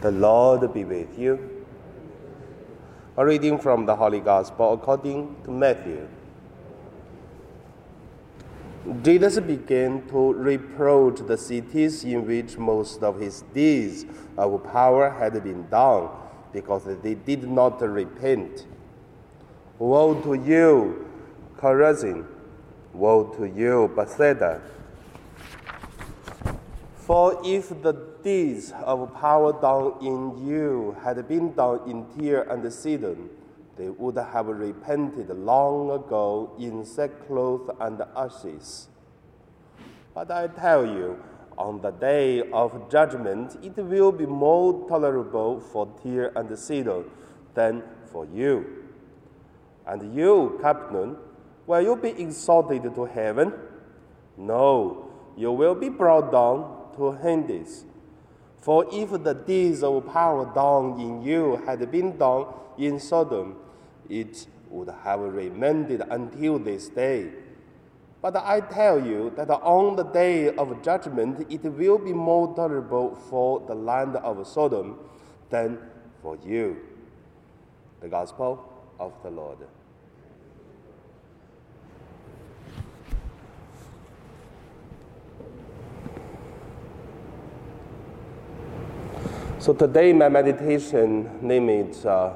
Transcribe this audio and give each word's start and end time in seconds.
The 0.00 0.12
Lord 0.12 0.72
be 0.72 0.84
with 0.84 1.18
you. 1.18 1.64
A 3.16 3.26
reading 3.26 3.58
from 3.58 3.84
the 3.84 3.96
Holy 3.96 4.20
Gospel 4.20 4.74
according 4.74 5.34
to 5.42 5.50
Matthew. 5.50 6.06
Jesus 9.02 9.40
began 9.40 10.06
to 10.08 10.34
reproach 10.34 11.18
the 11.26 11.36
cities 11.36 12.04
in 12.04 12.24
which 12.24 12.56
most 12.56 13.02
of 13.02 13.18
his 13.18 13.42
deeds 13.52 14.06
of 14.36 14.62
power 14.72 15.10
had 15.10 15.42
been 15.42 15.68
done 15.68 16.10
because 16.52 16.84
they 17.02 17.14
did 17.14 17.50
not 17.50 17.82
repent. 17.82 18.66
Woe 19.80 20.14
to 20.22 20.34
you, 20.34 21.10
Chorazin! 21.56 22.24
Woe 22.94 23.24
to 23.36 23.46
you, 23.46 23.92
Bethsaida! 23.96 24.60
For 26.94 27.40
if 27.44 27.70
the 27.82 27.94
deeds 28.28 28.74
of 28.84 28.98
power 29.14 29.52
done 29.58 29.94
in 30.02 30.46
you 30.46 30.94
had 31.02 31.16
been 31.26 31.54
done 31.54 31.80
in 31.88 32.04
Tyre 32.12 32.42
and 32.50 32.70
Sidon, 32.70 33.30
they 33.78 33.88
would 33.88 34.16
have 34.16 34.48
repented 34.48 35.30
long 35.30 35.90
ago 35.90 36.52
in 36.58 36.84
sackcloth 36.84 37.70
and 37.80 38.02
ashes. 38.14 38.88
But 40.14 40.30
I 40.30 40.48
tell 40.48 40.84
you, 40.84 41.18
on 41.56 41.80
the 41.80 41.90
day 41.90 42.42
of 42.50 42.90
judgment, 42.90 43.56
it 43.62 43.76
will 43.78 44.12
be 44.12 44.26
more 44.26 44.86
tolerable 44.88 45.60
for 45.60 45.86
Tyre 46.02 46.30
and 46.36 46.58
Sidon 46.58 47.04
than 47.54 47.82
for 48.12 48.26
you. 48.26 48.84
And 49.86 50.14
you, 50.14 50.58
Capernaum, 50.60 51.16
will 51.66 51.80
you 51.80 51.96
be 51.96 52.10
exalted 52.10 52.82
to 52.94 53.04
heaven? 53.06 53.54
No, 54.36 55.08
you 55.34 55.50
will 55.50 55.74
be 55.74 55.88
brought 55.88 56.30
down 56.30 56.58
to 56.98 57.12
Hades. 57.12 57.86
For 58.60 58.86
if 58.92 59.10
the 59.22 59.34
deeds 59.34 59.82
of 59.82 60.06
power 60.06 60.50
done 60.54 61.00
in 61.00 61.22
you 61.22 61.62
had 61.66 61.90
been 61.90 62.18
done 62.18 62.46
in 62.76 62.98
Sodom, 62.98 63.56
it 64.08 64.46
would 64.68 64.88
have 65.04 65.20
remained 65.20 65.90
until 66.10 66.58
this 66.58 66.88
day. 66.88 67.30
But 68.20 68.36
I 68.36 68.60
tell 68.60 69.04
you 69.04 69.32
that 69.36 69.48
on 69.50 69.96
the 69.96 70.02
day 70.02 70.54
of 70.54 70.82
judgment 70.82 71.46
it 71.50 71.62
will 71.62 71.98
be 71.98 72.12
more 72.12 72.54
tolerable 72.54 73.14
for 73.14 73.60
the 73.60 73.74
land 73.74 74.16
of 74.16 74.44
Sodom 74.46 74.98
than 75.50 75.78
for 76.20 76.36
you. 76.44 76.76
The 78.00 78.08
Gospel 78.08 78.68
of 78.98 79.12
the 79.22 79.30
Lord. 79.30 79.58
So 89.68 89.74
today, 89.74 90.14
my 90.14 90.30
meditation 90.30 91.28
name 91.46 91.68
is 91.68 92.06
uh, 92.06 92.34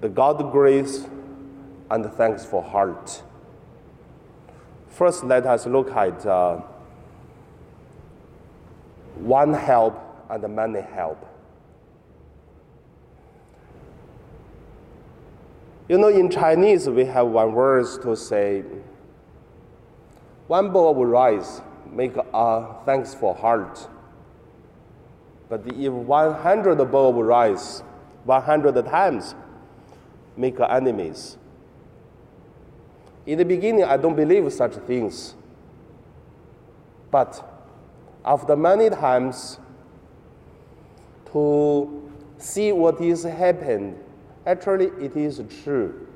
the 0.00 0.08
God 0.08 0.52
grace 0.52 1.08
and 1.90 2.06
thanks 2.12 2.44
for 2.44 2.62
heart. 2.62 3.20
First, 4.88 5.24
let 5.24 5.44
us 5.44 5.66
look 5.66 5.90
at 5.90 6.24
uh, 6.24 6.60
one 9.16 9.54
help 9.54 9.98
and 10.30 10.54
many 10.54 10.82
help. 10.82 11.26
You 15.88 15.98
know, 15.98 16.10
in 16.10 16.30
Chinese, 16.30 16.88
we 16.88 17.06
have 17.06 17.26
one 17.26 17.52
verse 17.52 17.98
to 18.04 18.14
say, 18.14 18.62
one 20.46 20.70
bowl 20.70 20.92
of 20.92 21.08
rice 21.08 21.60
make 21.90 22.12
a 22.16 22.76
thanks 22.84 23.16
for 23.16 23.34
heart 23.34 23.88
but 25.48 25.62
if 25.66 25.92
100 25.92 26.84
bowl 26.90 27.10
of 27.10 27.26
rice, 27.26 27.82
100 28.24 28.84
times, 28.86 29.34
make 30.36 30.58
enemies. 30.60 31.36
In 33.24 33.38
the 33.38 33.44
beginning, 33.44 33.84
I 33.84 33.96
don't 33.96 34.16
believe 34.16 34.52
such 34.52 34.74
things. 34.86 35.34
But 37.10 37.42
after 38.24 38.56
many 38.56 38.90
times 38.90 39.58
to 41.32 42.10
see 42.38 42.72
what 42.72 43.00
is 43.00 43.22
happened, 43.22 43.98
actually 44.44 44.86
it 45.04 45.16
is 45.16 45.40
true. 45.62 46.06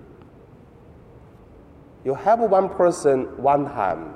You 2.04 2.14
have 2.14 2.40
one 2.40 2.68
person 2.68 3.24
one 3.42 3.66
time, 3.66 4.14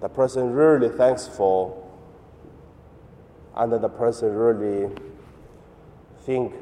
the 0.00 0.08
person 0.08 0.52
really 0.52 0.88
thanks 0.88 1.26
for 1.26 1.83
and 3.56 3.72
the 3.72 3.88
person 3.88 4.34
really 4.34 4.90
think 6.24 6.54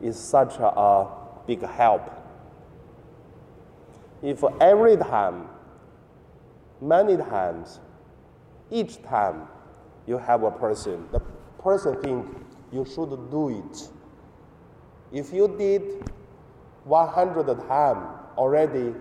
is 0.00 0.18
such 0.18 0.56
a, 0.58 1.06
big 1.46 1.62
help. 1.62 2.02
If 4.22 4.44
every 4.60 4.98
time, 4.98 5.48
many 6.78 7.16
times, 7.16 7.80
each 8.70 9.02
time 9.02 9.48
you 10.06 10.18
have 10.18 10.42
a 10.42 10.50
person, 10.50 11.08
the 11.10 11.20
person 11.58 11.98
think 12.02 12.26
you 12.70 12.84
should 12.84 13.30
do 13.30 13.48
it. 13.48 13.88
If 15.10 15.32
you 15.32 15.48
did 15.56 16.10
100 16.84 17.46
times 17.66 18.06
already, 18.36 18.94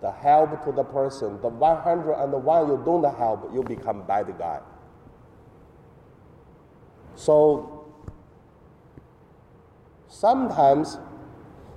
the 0.00 0.10
help 0.10 0.64
to 0.64 0.72
the 0.72 0.84
person, 0.84 1.42
the 1.42 1.48
101 1.48 2.68
you 2.68 2.82
don't 2.86 3.16
help, 3.16 3.50
you 3.52 3.62
become 3.62 4.02
bad 4.06 4.32
guy. 4.38 4.60
So 7.16 7.86
sometimes 10.08 10.98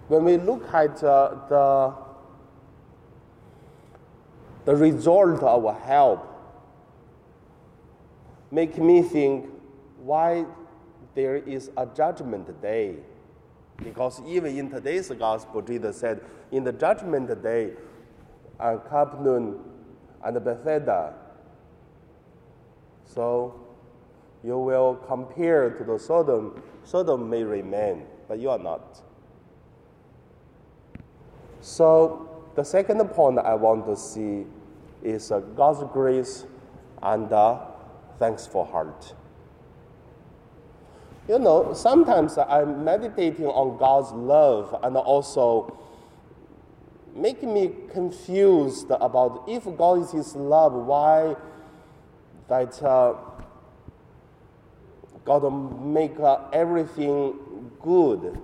when 0.08 0.24
we 0.24 0.38
look 0.38 0.72
at 0.74 1.04
uh, 1.04 1.36
the, 1.50 1.94
the 4.66 4.76
result 4.76 5.42
of 5.42 5.66
our 5.66 5.74
help, 5.74 6.32
make 8.52 8.78
me 8.78 9.02
think 9.02 9.50
why 9.98 10.46
there 11.16 11.38
is 11.38 11.72
a 11.78 11.86
judgment 11.86 12.62
day. 12.62 12.98
Because 13.78 14.22
even 14.26 14.58
in 14.58 14.70
today's 14.70 15.10
gospel, 15.10 15.62
Jesus 15.62 15.98
said, 15.98 16.22
in 16.52 16.64
the 16.64 16.72
judgment 16.72 17.42
day, 17.44 17.74
uh, 18.60 18.78
Capernaum 18.78 19.60
and 20.24 20.44
Bethsaida. 20.44 21.14
So 23.06 23.65
you 24.46 24.60
will 24.60 24.96
compare 25.08 25.72
to 25.72 25.84
the 25.84 25.98
Sodom. 25.98 26.62
Sodom 26.84 27.28
may 27.28 27.44
remain, 27.44 28.06
but 28.28 28.38
you 28.38 28.52
are 28.52 28.60
not. 28.60 29.02
So, 31.62 32.30
the 32.54 32.64
second 32.64 33.04
point 33.10 33.40
I 33.40 33.56
want 33.56 33.88
to 33.88 33.96
see 33.96 34.46
is 35.02 35.32
uh, 35.32 35.40
God's 35.40 35.84
grace 35.92 36.46
and 37.02 37.32
uh, 37.34 37.60
thanks 38.20 38.46
for 38.46 38.68
heart. 38.68 39.16
You 41.28 41.40
know, 41.40 41.74
sometimes 41.74 42.38
I'm 42.38 42.84
meditating 42.84 43.48
on 43.48 43.80
God's 43.80 44.12
love 44.12 44.80
and 44.84 44.96
also 44.96 45.76
making 47.16 47.52
me 47.52 47.72
confused 47.92 48.92
about 48.92 49.46
if 49.48 49.64
God 49.76 50.04
is 50.04 50.12
His 50.12 50.36
love, 50.36 50.74
why 50.74 51.36
that 52.48 52.82
uh, 52.84 53.16
God 55.26 55.42
will 55.42 55.52
make 55.52 56.20
uh, 56.20 56.38
everything 56.54 57.72
good. 57.82 58.40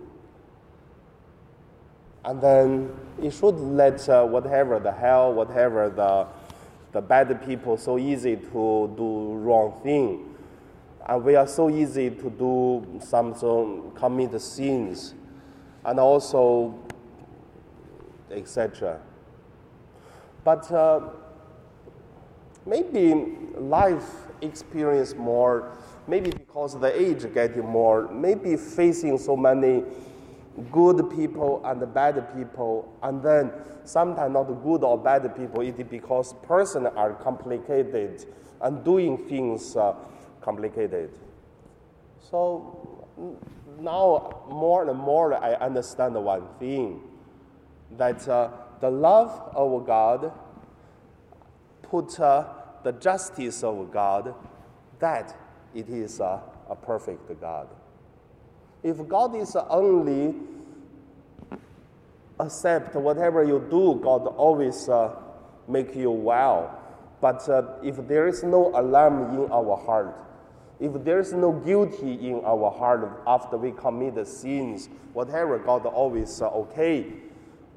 And 2.26 2.42
then 2.42 2.92
it 3.22 3.32
should 3.32 3.56
let 3.56 4.08
uh, 4.10 4.26
whatever 4.26 4.80
the 4.80 4.92
hell, 4.92 5.34
whatever 5.34 5.90
the, 5.90 6.28
the 6.92 7.02
bad 7.02 7.46
people 7.46 7.78
so 7.78 7.98
easy 7.98 8.36
to 8.36 8.94
do 8.98 9.34
wrong 9.36 9.80
thing. 9.84 10.36
And 11.08 11.24
we 11.24 11.36
are 11.36 11.48
so 11.48 11.70
easy 11.70 12.10
to 12.10 12.30
do 12.30 13.00
some 13.04 13.36
so 13.36 13.92
commit 13.96 14.40
sins 14.42 15.14
and 15.84 16.00
also 16.00 16.76
etc. 18.30 19.00
But 20.44 20.72
uh, 20.72 21.02
maybe 22.66 23.38
life 23.58 24.28
experience 24.42 25.16
more 25.16 25.72
maybe 26.08 26.30
because 26.30 26.80
the 26.80 27.00
age 27.00 27.32
getting 27.34 27.66
more, 27.66 28.08
maybe 28.12 28.56
facing 28.56 29.18
so 29.18 29.36
many 29.36 29.84
good 30.72 31.10
people 31.12 31.62
and 31.64 31.94
bad 31.94 32.36
people, 32.36 32.94
and 33.04 33.24
then 33.24 33.52
sometimes 33.84 34.34
not 34.34 34.44
good 34.64 34.84
or 34.84 34.98
bad 34.98 35.36
people, 35.36 35.62
it 35.62 35.80
is 35.80 35.88
because 35.88 36.34
person 36.44 36.86
are 36.86 37.14
complicated 37.14 38.26
and 38.62 38.84
doing 38.84 39.18
things 39.30 39.76
uh, 39.76 39.94
complicated. 40.42 41.12
So 42.20 43.08
now 43.80 44.44
more 44.50 44.90
and 44.90 45.00
more 45.00 45.34
I 45.34 45.54
understand 45.54 46.16
one 46.16 46.44
thing, 46.60 47.02
that 47.98 48.28
uh, 48.28 48.50
the 48.82 48.90
love 48.90 49.52
of 49.56 49.86
God 49.86 50.32
put 51.92 52.18
uh, 52.22 52.46
the 52.84 52.94
justice 52.94 53.64
of 53.64 53.92
God 53.92 54.34
that 55.00 55.38
it 55.76 55.90
is 55.90 56.22
a, 56.22 56.42
a 56.70 56.76
perfect 56.76 57.30
God. 57.42 57.68
If 58.82 59.06
God 59.10 59.36
is 59.36 59.56
only 59.70 60.34
accept 62.40 62.96
whatever 62.96 63.44
you 63.44 63.68
do, 63.70 64.00
God 64.02 64.26
always 64.26 64.88
uh, 64.88 65.16
make 65.68 65.94
you 65.94 66.12
well. 66.12 66.80
But 67.20 67.48
uh, 67.50 67.74
if 67.84 68.08
there 68.08 68.28
is 68.28 68.42
no 68.42 68.72
alarm 68.74 69.36
in 69.36 69.52
our 69.52 69.76
heart, 69.78 70.18
if 70.80 71.04
there 71.04 71.20
is 71.20 71.34
no 71.34 71.52
guilty 71.52 72.30
in 72.30 72.42
our 72.46 72.72
heart 72.72 73.22
after 73.28 73.58
we 73.58 73.72
commit 73.72 74.16
the 74.16 74.26
sins, 74.26 74.90
whatever 75.14 75.60
God 75.60 75.86
always 75.86 76.42
uh, 76.42 76.48
okay, 76.48 77.06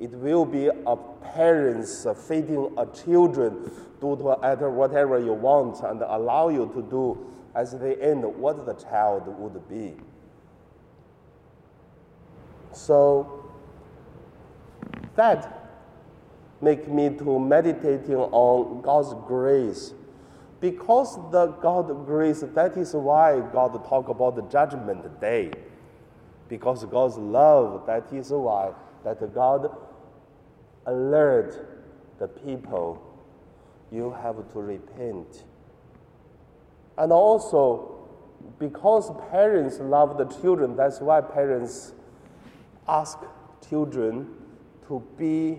it 0.00 0.10
will 0.10 0.44
be 0.44 0.66
a 0.68 0.96
parents 1.34 2.06
feeding 2.26 2.74
a 2.78 2.86
children 2.86 3.70
do 4.00 4.16
to 4.16 4.70
whatever 4.70 5.18
you 5.18 5.32
want 5.32 5.80
and 5.82 6.02
allow 6.02 6.48
you 6.48 6.70
to 6.74 6.82
do 6.82 7.18
as 7.54 7.72
the 7.72 8.02
end 8.02 8.24
what 8.24 8.66
the 8.66 8.74
child 8.74 9.26
would 9.38 9.68
be. 9.68 9.94
So 12.72 13.44
that 15.14 15.64
make 16.60 16.88
me 16.88 17.10
to 17.10 17.38
meditating 17.38 18.16
on 18.16 18.82
God's 18.82 19.14
grace. 19.26 19.92
Because 20.60 21.16
the 21.30 21.48
God 21.60 22.06
grace, 22.06 22.40
that 22.40 22.76
is 22.76 22.94
why 22.94 23.40
God 23.52 23.84
talk 23.84 24.08
about 24.08 24.36
the 24.36 24.42
judgment 24.42 25.20
day. 25.20 25.52
Because 26.48 26.84
God's 26.84 27.16
love, 27.16 27.86
that 27.86 28.12
is 28.12 28.30
why 28.30 28.72
that 29.04 29.34
God 29.34 29.70
alert 30.86 31.68
the 32.18 32.28
people, 32.28 33.02
you 33.90 34.10
have 34.10 34.36
to 34.52 34.58
repent. 34.60 35.44
And 36.96 37.12
also, 37.12 38.08
because 38.58 39.10
parents 39.30 39.78
love 39.78 40.18
the 40.18 40.26
children, 40.40 40.76
that's 40.76 41.00
why 41.00 41.20
parents 41.20 41.92
ask 42.88 43.18
children 43.68 44.28
to 44.88 45.02
be 45.18 45.58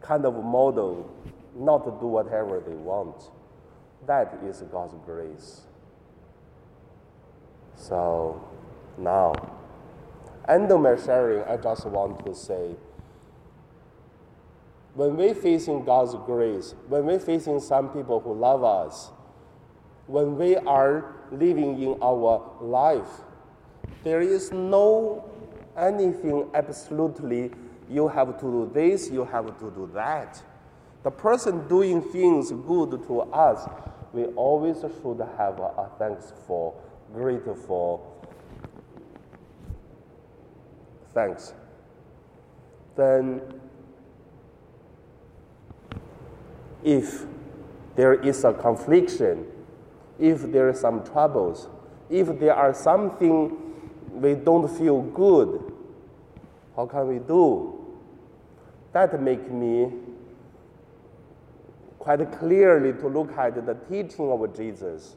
kind 0.00 0.24
of 0.24 0.34
model, 0.42 1.10
not 1.56 1.84
to 1.84 1.90
do 2.00 2.06
whatever 2.06 2.60
they 2.60 2.74
want. 2.74 3.30
That 4.06 4.38
is 4.44 4.62
God's 4.72 4.94
grace. 5.06 5.62
So 7.76 8.42
now, 8.98 9.32
end 10.48 10.70
of 10.70 10.80
my 10.80 10.96
sharing, 10.96 11.44
I 11.44 11.56
just 11.56 11.86
want 11.86 12.24
to 12.26 12.34
say, 12.34 12.76
when 14.94 15.16
we're 15.16 15.34
facing 15.34 15.84
God's 15.84 16.14
grace, 16.26 16.74
when 16.88 17.06
we're 17.06 17.18
facing 17.18 17.60
some 17.60 17.88
people 17.88 18.20
who 18.20 18.34
love 18.34 18.62
us, 18.62 19.10
when 20.06 20.36
we 20.36 20.56
are 20.56 21.16
living 21.30 21.82
in 21.82 21.96
our 22.02 22.42
life, 22.60 23.08
there 24.04 24.20
is 24.20 24.52
no 24.52 25.30
anything 25.76 26.48
absolutely 26.52 27.50
you 27.88 28.08
have 28.08 28.38
to 28.38 28.46
do 28.46 28.70
this, 28.74 29.10
you 29.10 29.24
have 29.24 29.46
to 29.58 29.70
do 29.70 29.90
that. 29.94 30.42
The 31.02 31.10
person 31.10 31.66
doing 31.68 32.02
things 32.02 32.52
good 32.52 32.90
to 33.06 33.22
us, 33.22 33.68
we 34.12 34.24
always 34.36 34.80
should 34.80 35.20
have 35.38 35.58
a, 35.58 35.72
a 35.78 35.90
thankful, 35.98 36.80
grateful 37.12 38.11
thanks. 41.14 41.54
Then, 42.96 43.40
if 46.84 47.24
there 47.96 48.14
is 48.14 48.44
a 48.44 48.52
confliction, 48.52 49.46
if 50.18 50.52
there 50.52 50.68
are 50.68 50.74
some 50.74 51.04
troubles, 51.04 51.68
if 52.10 52.38
there 52.38 52.54
are 52.54 52.74
something 52.74 53.56
we 54.12 54.34
don't 54.34 54.68
feel 54.68 55.02
good, 55.02 55.72
how 56.76 56.86
can 56.86 57.08
we 57.08 57.18
do? 57.18 57.78
That 58.92 59.20
make 59.22 59.50
me 59.50 59.90
quite 61.98 62.30
clearly 62.32 62.92
to 62.92 63.06
look 63.06 63.30
at 63.38 63.54
the 63.64 63.74
teaching 63.88 64.30
of 64.30 64.56
Jesus. 64.56 65.16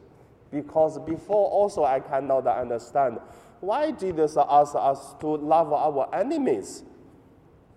Because 0.50 0.98
before 1.00 1.50
also 1.50 1.84
I 1.84 2.00
cannot 2.00 2.46
understand 2.46 3.18
why 3.60 3.92
Jesus 3.92 4.36
asked 4.36 4.76
us 4.76 5.14
to 5.20 5.36
love 5.36 5.72
our 5.72 6.08
enemies. 6.14 6.84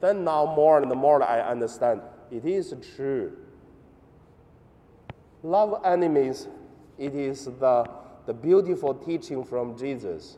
Then 0.02 0.24
now 0.24 0.46
more 0.56 0.82
and 0.82 0.94
more 0.96 1.24
I 1.24 1.42
understand 1.42 2.02
it 2.32 2.46
is 2.46 2.74
true. 2.96 3.36
Love 5.42 5.82
enemies, 5.86 6.48
it 6.98 7.16
is 7.16 7.46
the, 7.46 7.90
the 8.26 8.34
beautiful 8.34 8.94
teaching 8.94 9.44
from 9.44 9.78
Jesus. 9.78 10.38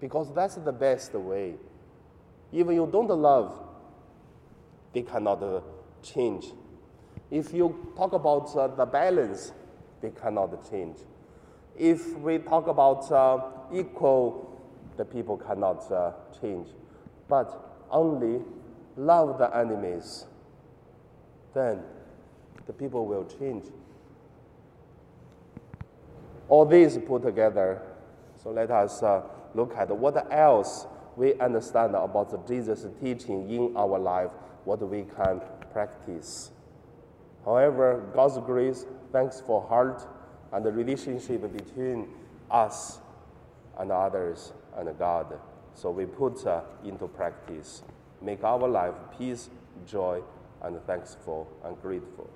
Because 0.00 0.32
that's 0.34 0.54
the 0.56 0.72
best 0.72 1.14
way. 1.14 1.54
Even 2.52 2.76
you 2.76 2.88
don't 2.90 3.08
love, 3.08 3.58
they 4.92 5.02
cannot 5.02 5.42
uh, 5.42 5.60
change. 6.02 6.46
If 7.30 7.52
you 7.52 7.92
talk 7.96 8.12
about 8.12 8.54
uh, 8.56 8.68
the 8.68 8.86
balance, 8.86 9.52
they 10.00 10.10
cannot 10.10 10.70
change. 10.70 10.96
If 11.76 12.16
we 12.18 12.38
talk 12.38 12.68
about 12.68 13.10
uh, 13.10 13.40
equal, 13.74 14.60
the 14.96 15.04
people 15.04 15.36
cannot 15.36 15.90
uh, 15.90 16.12
change. 16.40 16.68
But 17.28 17.82
only 17.90 18.42
love 18.96 19.38
the 19.38 19.54
enemies, 19.56 20.26
then 21.52 21.80
the 22.66 22.72
people 22.72 23.06
will 23.06 23.24
change. 23.24 23.64
All 26.48 26.64
these 26.64 26.98
put 26.98 27.22
together, 27.22 27.80
so 28.42 28.50
let 28.50 28.70
us 28.70 29.02
uh, 29.02 29.22
look 29.54 29.74
at 29.76 29.90
what 29.96 30.32
else 30.32 30.86
we 31.16 31.34
understand 31.34 31.94
about 31.94 32.46
Jesus' 32.46 32.86
teaching 33.00 33.48
in 33.50 33.76
our 33.76 33.98
life 33.98 34.30
what 34.64 34.80
we 34.88 35.04
can 35.16 35.40
practice. 35.72 36.50
However, 37.44 38.04
God's 38.14 38.38
grace, 38.38 38.86
thanks 39.12 39.40
for 39.40 39.62
heart 39.66 40.06
and 40.52 40.64
the 40.64 40.72
relationship 40.72 41.52
between 41.52 42.08
us 42.50 42.98
and 43.78 43.90
others 43.92 44.52
and 44.76 44.96
God. 44.98 45.38
So 45.74 45.90
we 45.90 46.06
put 46.06 46.46
uh, 46.46 46.62
into 46.84 47.08
practice, 47.08 47.82
make 48.22 48.44
our 48.44 48.68
life 48.68 48.94
peace, 49.18 49.50
joy, 49.86 50.22
and 50.62 50.80
thankful 50.86 51.48
and 51.64 51.80
grateful. 51.82 52.30